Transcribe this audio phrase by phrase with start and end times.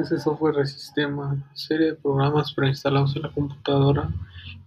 [0.00, 4.08] Es el software sistema, serie de programas preinstalados en la computadora,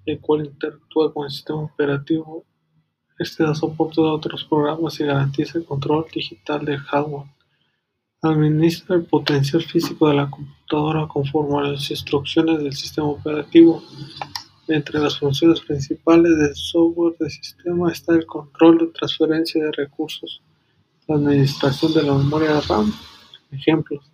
[0.06, 2.44] el cual interactúa con el sistema operativo.
[3.18, 7.30] Este da soporte a otros programas y garantiza el control digital del hardware.
[8.22, 13.82] Administra el potencial físico de la computadora conforme a las instrucciones del sistema operativo.
[14.68, 20.42] Entre las funciones principales del software de sistema está el control de transferencia de recursos,
[21.08, 22.94] la administración de la memoria RAM,
[23.52, 24.11] ejemplos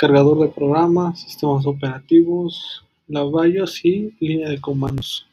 [0.00, 5.26] cargador de programas, sistemas operativos, la BIOS y línea de comandos.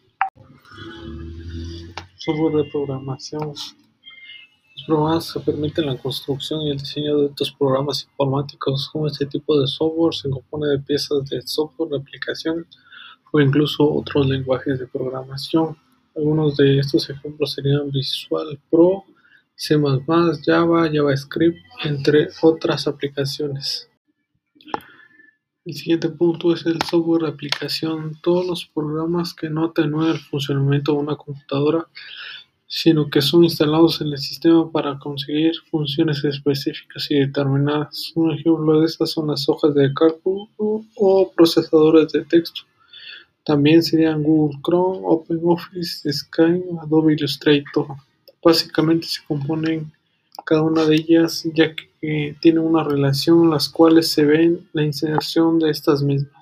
[2.18, 3.54] Software de programación.
[3.54, 8.90] Los programas que permiten la construcción y el diseño de estos programas informáticos.
[8.92, 12.66] Como este tipo de software se compone de piezas de software, de aplicaciones
[13.32, 15.78] o incluso otros lenguajes de programación.
[16.14, 19.06] Algunos de estos ejemplos serían Visual Pro,
[19.56, 19.76] C++,
[20.46, 23.87] Java, JavaScript, entre otras aplicaciones.
[25.68, 28.18] El siguiente punto es el software de aplicación.
[28.24, 31.86] Todos los programas que no atenúen el funcionamiento de una computadora,
[32.68, 38.14] sino que son instalados en el sistema para conseguir funciones específicas y determinadas.
[38.16, 40.48] Un ejemplo de estas son las hojas de cálculo
[40.96, 42.62] o procesadores de texto.
[43.44, 47.88] También serían Google Chrome, OpenOffice, Skype, Adobe Illustrator.
[48.42, 49.92] Básicamente se componen
[50.46, 51.87] cada una de ellas, ya que
[52.40, 56.32] tiene una relación, las cuales se ven la inserción de estas mismas.